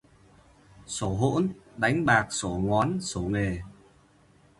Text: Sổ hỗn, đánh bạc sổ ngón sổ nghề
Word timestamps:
Sổ 0.85 1.09
hỗn, 1.09 1.49
đánh 1.77 2.05
bạc 2.05 2.27
sổ 2.31 2.49
ngón 2.63 3.01
sổ 3.01 3.21
nghề 3.21 3.59